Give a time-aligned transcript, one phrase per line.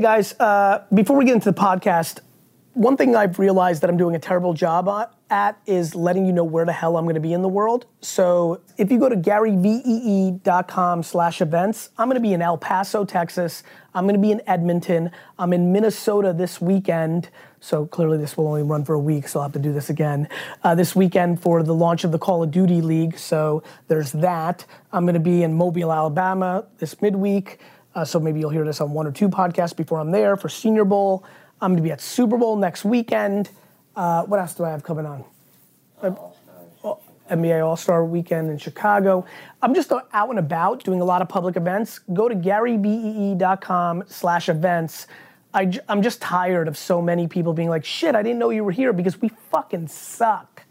[0.00, 2.20] Hey guys, uh, before we get into the podcast,
[2.72, 4.88] one thing I've realized that I'm doing a terrible job
[5.28, 7.84] at is letting you know where the hell I'm going to be in the world.
[8.00, 13.04] So if you go to garyvee.com slash events, I'm going to be in El Paso,
[13.04, 13.62] Texas.
[13.94, 15.10] I'm going to be in Edmonton.
[15.38, 17.28] I'm in Minnesota this weekend.
[17.60, 19.90] So clearly this will only run for a week, so I'll have to do this
[19.90, 20.30] again.
[20.64, 23.18] Uh, this weekend for the launch of the Call of Duty League.
[23.18, 24.64] So there's that.
[24.92, 27.60] I'm going to be in Mobile, Alabama this midweek.
[27.94, 30.48] Uh, so maybe you'll hear this on one or two podcasts before I'm there for
[30.48, 31.24] Senior Bowl.
[31.60, 33.50] I'm going to be at Super Bowl next weekend.
[33.96, 35.24] Uh, what else do I have coming on?
[36.02, 36.14] Uh,
[37.30, 39.24] NBA All Star Weekend in Chicago.
[39.62, 42.00] I'm just out and about doing a lot of public events.
[42.12, 45.06] Go to garyvee.com/events.
[45.52, 48.62] I, I'm just tired of so many people being like, "Shit, I didn't know you
[48.64, 50.62] were here," because we fucking suck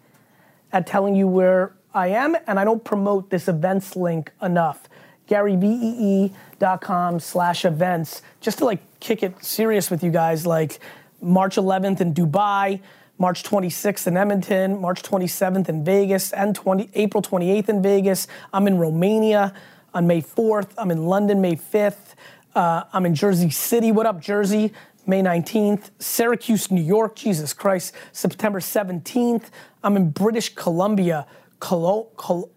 [0.71, 4.88] at telling you where I am, and I don't promote this events link enough.
[5.29, 10.45] GaryVee.com/events, just to like kick it serious with you guys.
[10.45, 10.79] Like
[11.21, 12.81] March 11th in Dubai.
[13.21, 18.29] March 26th in Edmonton, March 27th in Vegas, and 20, April 28th in Vegas.
[18.53, 19.53] I'm in Romania
[19.93, 20.69] on May 4th.
[20.77, 22.15] I'm in London May 5th.
[22.55, 23.91] Uh, I'm in Jersey City.
[23.91, 24.71] What up, Jersey?
[25.05, 25.89] May 19th.
[25.99, 27.17] Syracuse, New York.
[27.17, 27.93] Jesus Christ.
[28.13, 29.49] September 17th.
[29.83, 31.27] I'm in British Columbia,
[31.59, 32.49] Colo- Col-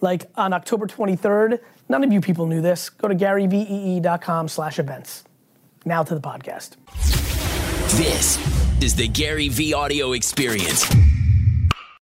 [0.00, 1.58] like on October 23rd.
[1.88, 2.90] None of you people knew this.
[2.90, 5.24] Go to garyvee.com slash events.
[5.84, 6.76] Now to the podcast.
[7.96, 8.38] This
[8.82, 10.86] is the Gary Vee audio experience.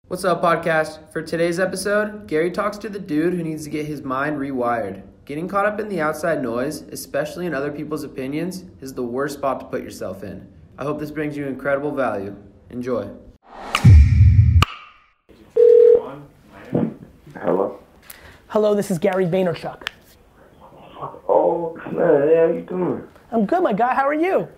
[0.09, 1.11] What's up, podcast?
[1.13, 5.03] For today's episode, Gary talks to the dude who needs to get his mind rewired.
[5.25, 9.39] Getting caught up in the outside noise, especially in other people's opinions, is the worst
[9.39, 10.47] spot to put yourself in.
[10.79, 12.37] I hope this brings you incredible value.
[12.71, 13.11] Enjoy.
[17.35, 17.81] Hello.
[18.57, 19.87] Hello, this is Gary Vaynerchuk.
[21.29, 23.03] Oh man, how you doing?
[23.31, 23.95] I'm good, my guy.
[23.95, 24.49] How are you?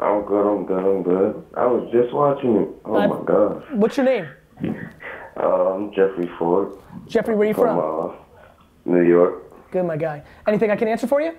[0.00, 0.44] I'm good.
[0.44, 0.84] I'm good.
[0.84, 1.46] I'm good.
[1.56, 2.68] I was just watching it.
[2.84, 3.62] Oh my God.
[3.70, 4.26] What's your name?
[5.36, 6.76] Uh, I'm Jeffrey Ford
[7.06, 8.10] Jeffrey, where are you from from?
[8.10, 8.14] uh,
[8.84, 9.70] New York.
[9.70, 10.24] Good, my guy.
[10.48, 11.36] Anything I can answer for you?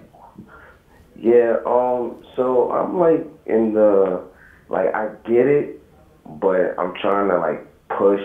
[1.20, 1.58] Yeah.
[1.66, 2.24] Um.
[2.38, 4.24] So I'm like in the
[4.70, 5.84] like I get it,
[6.40, 8.24] but I'm trying to like push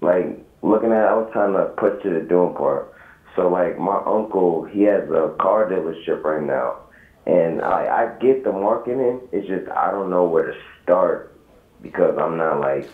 [0.00, 1.04] like looking at.
[1.04, 2.94] I was trying to push to the doing part.
[3.36, 6.78] So like my uncle, he has a car dealership right now,
[7.26, 9.20] and I I get the marketing.
[9.32, 11.34] It's just I don't know where to start
[11.80, 12.88] because I'm not like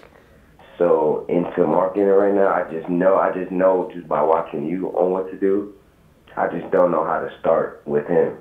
[0.78, 2.48] so into marketing right now.
[2.48, 5.74] I just know I just know just by watching you on what to do.
[6.36, 8.36] I just don't know how to start with him.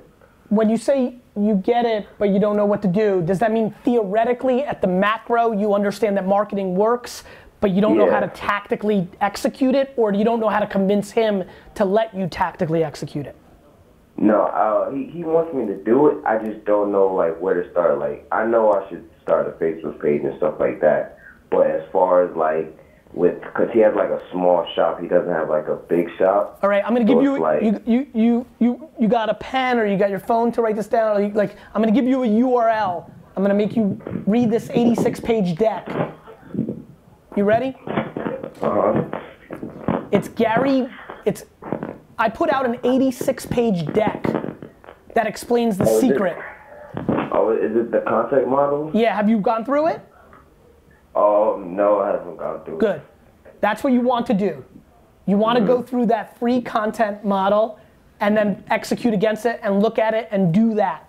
[0.49, 3.51] When you say you get it, but you don't know what to do, does that
[3.51, 7.23] mean theoretically at the macro you understand that marketing works,
[7.59, 10.67] but you don't know how to tactically execute it, or you don't know how to
[10.67, 11.43] convince him
[11.75, 13.35] to let you tactically execute it?
[14.17, 16.17] No, uh, he he wants me to do it.
[16.25, 17.99] I just don't know like where to start.
[17.99, 21.19] Like I know I should start a Facebook page and stuff like that,
[21.51, 22.75] but as far as like
[23.13, 26.59] with, cause he has like a small shop, he doesn't have like a big shop.
[26.61, 29.33] All right, I'm gonna So give you, like- you, you, you, you, you got a
[29.35, 31.17] pen or you got your phone to write this down.
[31.17, 33.09] Or you, like, I'm gonna give you a URL.
[33.35, 35.87] I'm gonna make you read this 86 page deck.
[37.37, 37.75] You ready?
[37.85, 39.03] Uh huh.
[40.11, 40.89] It's Gary,
[41.23, 41.45] it's,
[42.17, 44.23] I put out an 86 page deck
[45.13, 46.37] that explains the Oh, is it- secret.
[47.31, 48.89] Oh, is it the content model?
[48.91, 50.01] Yeah, have you gone through it?
[51.13, 52.77] Oh no, I haven't gone through.
[52.77, 52.79] it.
[52.79, 53.01] Good.
[53.61, 54.65] That's what you want to do.
[55.27, 57.79] You want to go through that free content model
[58.19, 61.07] and then execute against it and look at it and do that.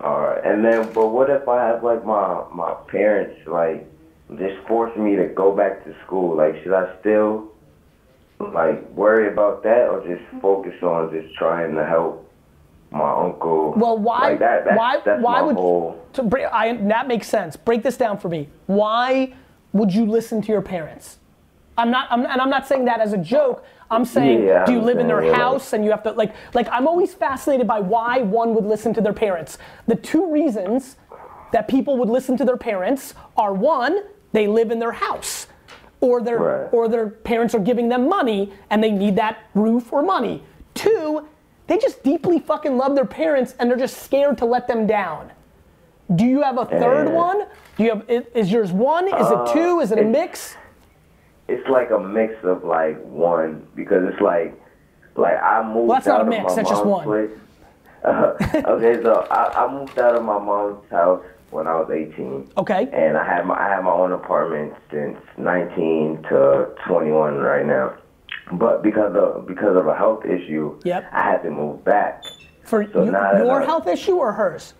[0.00, 3.89] All right, and then, but what if I have like my my parents like
[4.38, 6.36] just forcing me to go back to school?
[6.36, 7.48] Like, should I still
[8.38, 12.30] like worry about that, or just focus on just trying to help
[12.90, 13.74] my uncle?
[13.76, 14.30] Well, why?
[14.30, 15.00] Like that, that's, why?
[15.04, 15.56] that's why would?
[15.56, 16.04] whole.
[16.14, 17.56] To, bre- I, that makes sense.
[17.56, 18.48] Break this down for me.
[18.66, 19.34] Why
[19.72, 21.18] would you listen to your parents?
[21.78, 23.64] I'm not, I'm, and I'm not saying that as a joke.
[23.90, 25.34] I'm saying, Yeah, do you I'm live in their yeah.
[25.34, 28.92] house and you have to like, like I'm always fascinated by why one would listen
[28.94, 29.58] to their parents.
[29.86, 30.96] The two reasons
[31.52, 35.46] that people would listen to their parents are one, they live in their house,
[36.00, 36.68] or their, Right.
[36.72, 40.42] or their parents are giving them money and they need that roof or money.
[40.74, 41.26] Two,
[41.66, 45.30] they just deeply fucking love their parents and they're just scared to let them down.
[46.14, 47.46] Do you have a third Uh, one?
[47.76, 49.06] Do you have is yours one?
[49.08, 49.78] Is it two?
[49.80, 50.56] Is it a mix?
[51.48, 54.54] It's like a mix of like one because it's like
[55.16, 57.04] like I moved Well, that's not out a of mix, my that's just one.
[57.04, 57.30] place.
[58.04, 62.50] okay, so I, I moved out of my mom's house when I was 18.
[62.58, 62.88] Okay.
[62.92, 67.94] And I had my I had my own apartment since 19 to 21 right now.
[68.52, 71.04] But because of because of a health issue, Yep.
[71.12, 72.24] I had to move back.
[72.64, 74.74] For So you- your I- health issue or hers?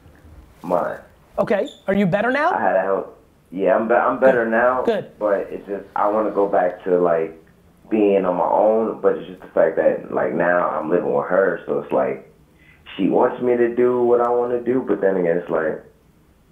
[0.63, 0.99] Mine.
[1.39, 1.69] Okay.
[1.89, 2.53] Are you better now?
[2.53, 3.07] I had a health.
[3.51, 4.83] Yeah, I'm be- I'm better now.
[4.83, 5.11] Good.
[5.19, 7.37] But it's just I want to go back to like
[7.89, 9.01] being on my own.
[9.01, 12.31] But it's just the fact that like now I'm living with her, so it's like
[12.97, 15.83] she wants me to do what I want to do, but then again, it's like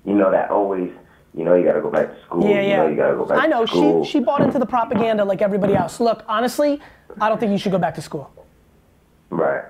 [0.04, 0.90] you know that always.
[1.34, 2.42] You know, you gotta go back to school.
[2.48, 2.76] Yeah, you yeah.
[2.78, 4.04] Know, you gotta go back I know to school.
[4.04, 6.00] she she bought into the propaganda like everybody else.
[6.00, 6.80] Look, honestly,
[7.20, 8.32] I don't think you should go back to school.
[9.30, 9.64] Right.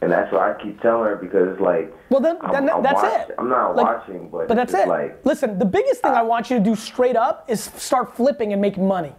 [0.00, 1.92] And that's why I keep telling her because it's like.
[2.10, 3.34] Well, then, I'm- then I'm that's watch- it.
[3.38, 4.88] I'm not Like, watching, but But that's it.
[4.88, 8.52] Like, Listen, the biggest thing I want you to do straight up is start flipping
[8.52, 9.12] and making money.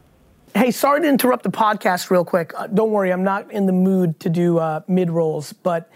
[0.56, 2.54] Hey, sorry to interrupt the podcast real quick.
[2.57, 5.92] Uh, don't worry, I'm not in the mood to do uh, mid rolls, but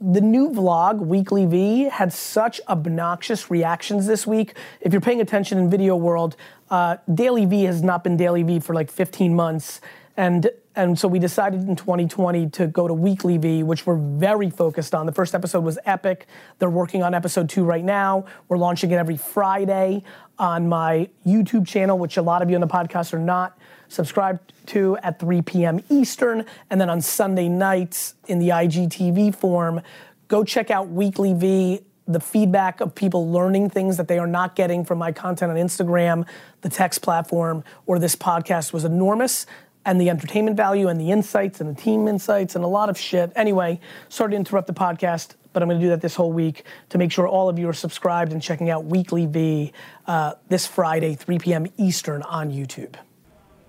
[0.00, 4.54] the new vlog, Weekly V, had such obnoxious reactions this week.
[4.80, 6.36] If you're paying attention in video world,
[6.70, 9.80] uh, Daily V has not been Daily V for like 15 months,
[10.16, 10.50] and
[10.80, 14.94] and so we decided in 2020 to go to Weekly V, which we're very focused
[14.94, 15.04] on.
[15.04, 16.26] The first episode was epic.
[16.58, 18.24] They're working on episode two right now.
[18.48, 20.02] We're launching it every Friday
[20.38, 24.52] on my YouTube channel, which a lot of you on the podcast are not subscribed
[24.66, 25.84] to at 3 p.m.
[25.90, 29.82] Eastern, and then on Sunday nights in the IGTV form.
[30.28, 31.80] Go check out Weekly V.
[32.06, 35.56] The feedback of people learning things that they are not getting from my content on
[35.56, 36.26] Instagram,
[36.62, 39.46] the text platform, or this podcast was enormous.
[39.84, 42.98] And the entertainment value and the insights and the team insights and a lot of
[42.98, 43.32] shit.
[43.34, 43.80] Anyway,
[44.10, 47.10] sorry to interrupt the podcast, but I'm gonna do that this whole week to make
[47.10, 49.72] sure all of you are subscribed and checking out Weekly V
[50.06, 51.66] uh, this Friday, 3 p.m.
[51.78, 52.94] Eastern on YouTube.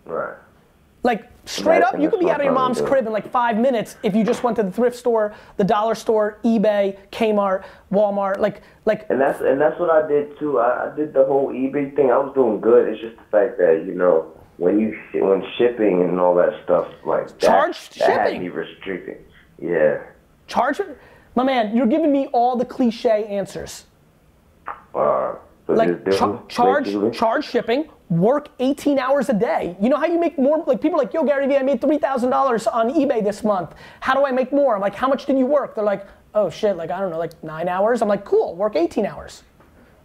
[0.06, 0.36] right.
[1.04, 3.96] Like straight up, you could be out of your mom's crib in like five minutes
[4.04, 8.38] if you just went to the thrift store, the dollar store, eBay, Kmart, Walmart.
[8.38, 10.60] Like, like And that's and that's what I did too.
[10.60, 12.12] I, I did the whole eBay thing.
[12.12, 12.88] I was doing good.
[12.88, 14.32] It's just the fact that you know
[14.62, 18.42] when you when shipping and all that stuff like that, Charge that had shipping.
[18.44, 19.26] me restricted.
[19.60, 20.02] Yeah.
[20.46, 20.80] charge.
[21.34, 23.86] My man, you're giving me all the cliche answers.
[24.94, 25.36] Uh,
[25.66, 25.90] so Like
[26.52, 27.12] charge, basically.
[27.12, 29.76] charge shipping, work 18 hours a day.
[29.82, 30.64] You know how you make more?
[30.68, 33.44] Like people are like, yo, Gary Vee, I made three thousand dollars on eBay this
[33.44, 33.74] month.
[34.00, 34.76] How do I make more?
[34.76, 35.74] I'm like, how much did you work?
[35.74, 36.06] They're like,
[36.36, 38.04] oh shit, like I don't know, like nine hours.
[38.04, 39.42] I'm like, cool, work 18 hours.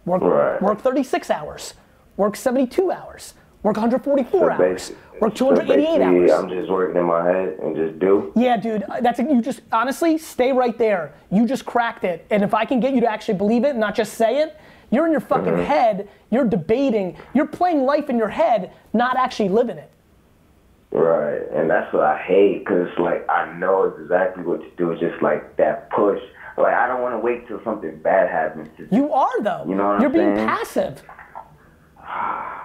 [0.05, 0.59] Work Right.
[0.63, 1.75] work 36 hours.
[2.15, 3.35] Work 72 hours.
[3.63, 4.91] Work 144 So hours.
[5.19, 6.31] Work 288 basically, hours.
[6.31, 8.31] I'm just working in my head and just do.
[8.35, 11.13] Yeah, dude, uh, that's you just honestly stay right there.
[11.31, 13.79] You just cracked it, and if I can get you to actually believe it, and
[13.79, 14.55] not just say it,
[14.91, 15.63] you're in your fucking Mm-hmm.
[15.63, 16.09] head.
[16.29, 17.17] You're debating.
[17.33, 19.89] You're playing life in your head, not actually living it.
[20.91, 24.91] Right, and that's what I hate because it's like I know exactly what to do.
[24.91, 26.21] It's just like that push.
[26.57, 28.69] Like I don't want to wait till something bad happens.
[28.77, 29.65] To You are though.
[29.67, 30.47] You know what you're I'm being saying?
[30.47, 31.03] passive.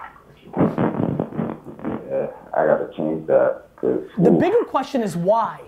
[2.13, 3.63] yeah, I gotta change that.
[3.77, 5.61] Cause The ooh, bigger question is why.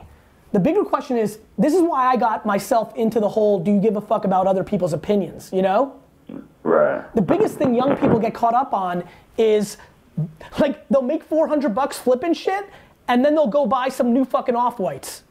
[0.52, 3.80] The bigger question is this is why I got myself into the whole do you
[3.80, 5.94] give a fuck about other people's opinions, you know?
[6.62, 9.04] right, The biggest thing young people get caught up on
[9.36, 9.76] is
[10.60, 12.68] like they'll make 400 bucks flipping shit
[13.08, 15.24] and then they'll go buy some new fucking off-whites.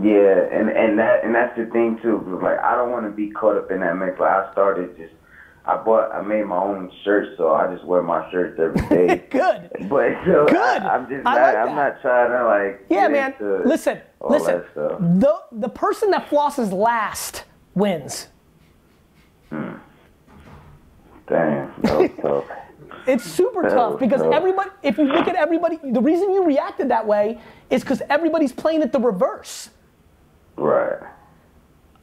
[0.00, 2.38] yeah, and and that and that's the thing too.
[2.42, 4.18] like I don't want to be caught up in that mix.
[4.20, 5.14] Like I started just.
[5.64, 9.24] I bought, I made my own shirts, so I just wear my shirts every day.
[9.30, 9.88] Good.
[9.88, 10.56] But so Good.
[10.56, 12.86] I, am just not, like I'm not trying to like.
[12.90, 13.34] Yeah, man.
[13.64, 14.62] Listen, listen.
[14.74, 17.44] The the person that flosses last
[17.74, 18.28] wins.
[19.50, 19.74] Hmm.
[21.28, 22.44] Damn, that tough.
[23.06, 24.32] It's super That tough because tough.
[24.32, 28.52] everybody, if you look at everybody, the reason you reacted that way is because everybody's
[28.52, 29.70] playing it the reverse.
[30.56, 30.98] Right.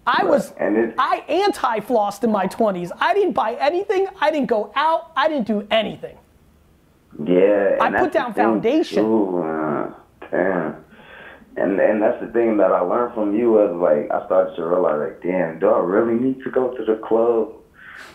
[0.09, 2.91] I was, And it- I anti-flossed in my 20s.
[2.99, 4.07] I didn't buy anything.
[4.19, 5.11] I didn't go out.
[5.15, 6.17] I didn't do anything.
[7.23, 7.77] Yeah.
[7.81, 9.03] I put down foundation.
[9.03, 9.93] too, uh,
[10.31, 10.75] damn.
[11.57, 14.65] And and that's the thing that I learned from you was like I started to
[14.65, 17.51] realize like, damn, do I really need to go to the club?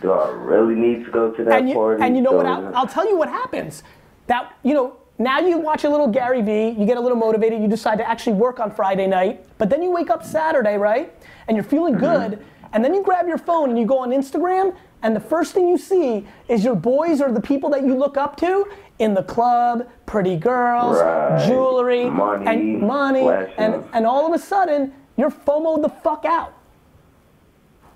[0.00, 2.02] Do I really need to go to that and you, party?
[2.02, 2.46] and you know So what?
[2.46, 3.82] I'll, I'll tell you what happens.
[4.28, 7.62] That you know, now you watch a little Gary Vee, you get a little motivated,
[7.62, 11.12] you decide to actually work on Friday night, but then you wake up Saturday, right?
[11.48, 12.30] And you're feeling Mm-hmm.
[12.34, 15.52] good, and then you grab your phone and you go on Instagram, and the first
[15.52, 18.66] thing you see is your boys or the people that you look up to
[18.98, 21.44] in the club, pretty girls, Right.
[21.46, 23.28] jewelry, Money, and money,
[23.58, 26.54] and and all of a sudden you're FOMO the fuck out.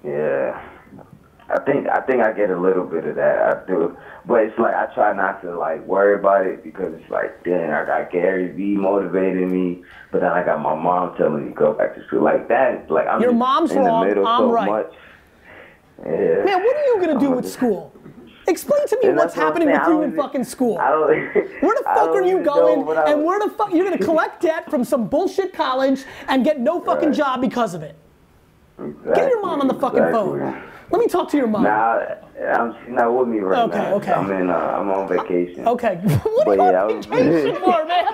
[0.05, 0.61] Yeah.
[1.51, 3.39] I think I think I get a little bit of that.
[3.41, 7.11] I do, but it's like I try not to like worry about it because it's
[7.11, 11.45] like, dang, I got Gary Vee motivating me, but then I got my mom telling
[11.45, 12.91] me to go back to school like that.
[12.91, 14.69] Like I'm Your mom's in wrong, the middle I'm so right.
[14.71, 14.93] much.
[16.05, 16.45] Yeah.
[16.45, 17.95] Man, what are you gonna do I'm with just- school?
[18.47, 20.77] Explain to me what's happening with you in fucking school.
[20.79, 22.79] Where the fuck are you going?
[23.07, 26.81] And where the fuck you're gonna collect debt from some bullshit college and get no
[26.81, 27.17] fucking Right.
[27.17, 27.95] job because of it?
[28.79, 30.39] Get your mom on the fucking Exactly.
[30.41, 30.63] phone.
[30.91, 31.65] Let me talk to your mom.
[31.65, 31.99] Nah,
[32.55, 33.95] I'm, she's not with me right Okay, now.
[33.95, 34.13] okay.
[34.13, 34.13] okay.
[34.13, 34.49] I'm in.
[34.49, 35.67] Uh, I'm on vacation.
[35.67, 35.97] Okay.
[36.45, 38.07] what are you yeah, on vacation for, man?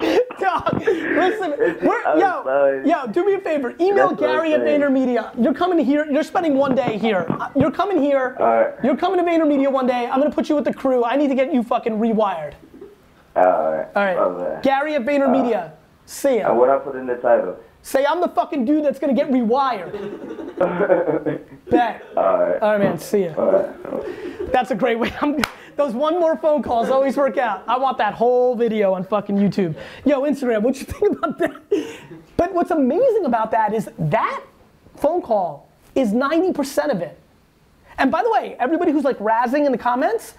[0.38, 1.50] Dog, listen,
[1.82, 2.88] we're, yo, sorry.
[2.88, 3.74] yo, do me a favor.
[3.80, 4.60] Email That's Gary at.
[4.60, 5.32] VaynerMedia.
[5.42, 6.06] You're coming here.
[6.08, 7.26] You're spending one day here.
[7.28, 8.36] Uh, You're coming here.
[8.38, 8.74] Alright.
[8.84, 10.06] You're coming to VaynerMedia one day.
[10.06, 11.02] I'm gonna put you with the crew.
[11.04, 12.54] I need to get you fucking rewired.
[13.34, 13.88] All right.
[14.16, 14.62] All right.
[14.62, 15.72] Gary at VaynerMedia.
[16.06, 16.48] See ya.
[16.50, 17.56] And what I put in the title?
[17.82, 19.92] Say I'm the fucking dude that's gonna get rewired.
[21.70, 22.04] Bet.
[22.16, 22.62] All right.
[22.62, 22.98] All right, man.
[22.98, 23.34] See ya.
[23.36, 24.52] All right.
[24.52, 25.12] That's a great way.
[25.20, 25.42] I'm,
[25.76, 27.62] those one more phone calls always work out.
[27.68, 29.76] I want that whole video on fucking YouTube.
[30.04, 31.54] Yo, Instagram, what you think about that?
[32.36, 34.42] But what's amazing about that is that
[34.96, 37.18] phone call is 90% of it.
[37.98, 40.34] And by the way, everybody who's like razzing in the comments,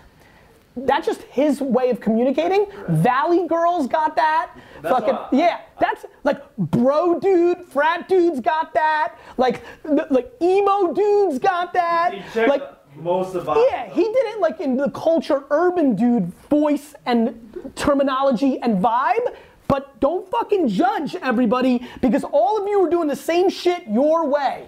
[0.85, 2.67] that's just his way of communicating.
[2.89, 4.51] Valley girls got that.
[4.81, 9.15] Fucking yeah, that's like bro dude, frat dudes got that.
[9.37, 9.63] Like
[10.09, 12.13] like emo dudes got that.
[12.13, 12.63] He Like
[12.95, 13.57] most of us.
[13.71, 19.35] yeah, he did it like in the culture urban dude voice and terminology and vibe.
[19.67, 24.25] But don't fucking judge everybody because all of you are doing the same shit your
[24.27, 24.67] way.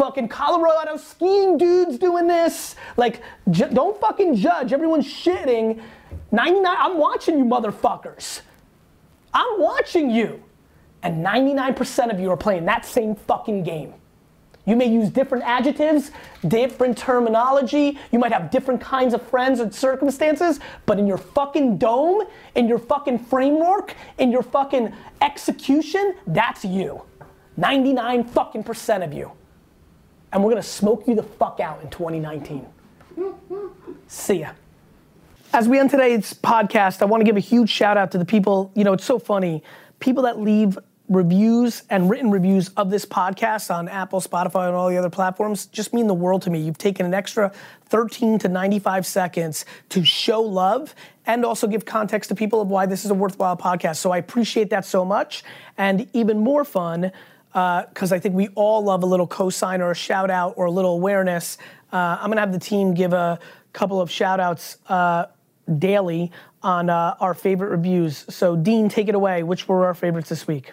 [0.00, 2.74] Fucking Colorado skiing dudes doing this.
[2.96, 4.72] Like, ju- don't fucking judge.
[4.72, 5.82] Everyone's shitting.
[6.32, 8.40] 99, I'm watching you motherfuckers.
[9.34, 10.42] I'm watching you.
[11.02, 13.92] And 99% of you are playing that same fucking game.
[14.64, 16.12] You may use different adjectives,
[16.48, 17.98] different terminology.
[18.10, 22.22] You might have different kinds of friends and circumstances, but in your fucking dome,
[22.54, 27.02] in your fucking framework, in your fucking execution, that's you.
[27.58, 29.32] 99 fucking percent of you.
[30.32, 32.66] And we're gonna smoke you the fuck out in 2019.
[34.06, 34.50] See ya.
[35.52, 38.24] As we end today's podcast, I want to give a huge shout out to the
[38.24, 38.70] people.
[38.74, 39.62] You know, it's so funny.
[39.98, 40.78] People that leave
[41.10, 45.66] reviews and written reviews of this podcast on Apple, Spotify, and all the other platforms
[45.66, 46.60] just mean the world to me.
[46.60, 47.50] You've taken an extra
[47.86, 50.94] 13 to 95 seconds to show love
[51.26, 53.96] and also give context to people of why this is a worthwhile podcast.
[53.96, 55.42] So I appreciate that so much.
[55.76, 57.10] And even more fun,
[57.52, 60.70] because I think we all love a little cosign or a shout out or a
[60.70, 61.58] little awareness.
[61.92, 63.38] Uh, I'm gonna have the team give a
[63.72, 65.26] couple of shout outs uh,
[65.78, 66.30] daily
[66.62, 68.24] on uh, our favorite reviews.
[68.28, 69.42] So, Dean, take it away.
[69.42, 70.72] Which were our favorites this week?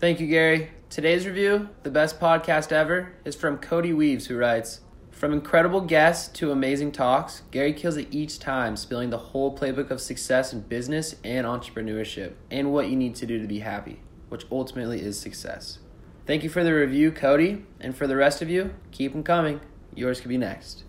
[0.00, 0.70] Thank you, Gary.
[0.88, 4.80] Today's review, the best podcast ever, is from Cody Weaves, who writes
[5.10, 9.90] From incredible guests to amazing talks, Gary kills it each time, spilling the whole playbook
[9.90, 14.00] of success in business and entrepreneurship, and what you need to do to be happy,
[14.28, 15.78] which ultimately is success.
[16.26, 19.60] Thank you for the review, Cody, and for the rest of you, keep them coming.
[19.94, 20.82] Yours could be next.